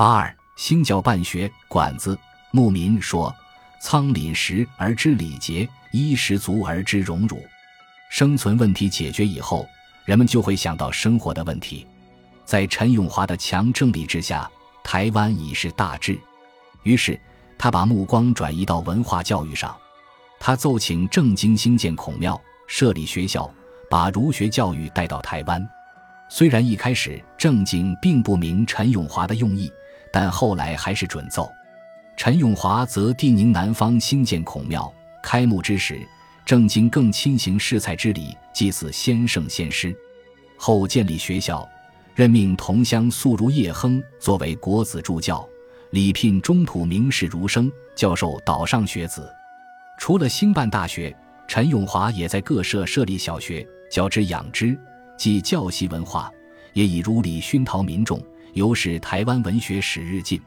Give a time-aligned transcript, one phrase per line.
[0.00, 2.18] 八二兴教办学馆子
[2.52, 3.30] 牧民说
[3.82, 7.44] ：“仓廪实而知礼节，衣食足而知荣辱。”
[8.08, 9.68] 生存问题解决以后，
[10.06, 11.86] 人们就会想到生活的问题。
[12.46, 14.50] 在陈永华的强政力之下，
[14.82, 16.18] 台湾已是大治。
[16.82, 17.20] 于是，
[17.58, 19.76] 他把目光转移到文化教育上。
[20.38, 23.52] 他奏请郑经兴建孔庙、设立学校，
[23.90, 25.62] 把儒学教育带到台湾。
[26.30, 29.70] 虽然一开始郑经并不明陈永华的用意，
[30.12, 31.50] 但后来还是准奏。
[32.16, 34.92] 陈永华则定宁南方兴建孔庙，
[35.22, 36.00] 开幕之时。
[36.46, 39.94] 郑经更亲行试菜之礼，祭祀先圣先师，
[40.56, 41.68] 后建立学校，
[42.12, 45.48] 任命同乡素如叶亨作为国子助教，
[45.90, 49.32] 礼聘中土名士儒生教授岛上学子。
[49.96, 54.76] 除了兴办大学，陈永华也在各社设立小学，教之养之，
[55.16, 56.32] 即教习文化，
[56.72, 58.20] 也以儒理熏陶民众，
[58.54, 60.40] 由使台湾文学史日进。